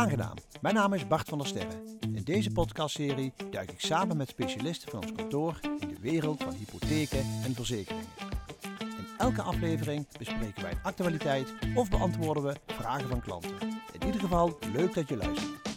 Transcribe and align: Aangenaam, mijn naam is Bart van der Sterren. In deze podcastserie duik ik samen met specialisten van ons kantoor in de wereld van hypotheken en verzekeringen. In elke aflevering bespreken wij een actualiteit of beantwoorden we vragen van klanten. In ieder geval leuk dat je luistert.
Aangenaam, 0.00 0.34
mijn 0.60 0.74
naam 0.74 0.92
is 0.92 1.06
Bart 1.06 1.28
van 1.28 1.38
der 1.38 1.46
Sterren. 1.46 1.98
In 2.00 2.22
deze 2.24 2.50
podcastserie 2.50 3.32
duik 3.50 3.70
ik 3.70 3.80
samen 3.80 4.16
met 4.16 4.28
specialisten 4.28 4.90
van 4.90 5.02
ons 5.02 5.12
kantoor 5.12 5.60
in 5.80 5.88
de 5.88 6.00
wereld 6.00 6.42
van 6.42 6.52
hypotheken 6.52 7.18
en 7.44 7.54
verzekeringen. 7.54 8.06
In 8.78 9.06
elke 9.18 9.42
aflevering 9.42 10.06
bespreken 10.18 10.62
wij 10.62 10.70
een 10.70 10.82
actualiteit 10.82 11.52
of 11.74 11.90
beantwoorden 11.90 12.42
we 12.42 12.56
vragen 12.66 13.08
van 13.08 13.20
klanten. 13.20 13.54
In 13.92 14.06
ieder 14.06 14.20
geval 14.20 14.58
leuk 14.72 14.94
dat 14.94 15.08
je 15.08 15.16
luistert. 15.16 15.69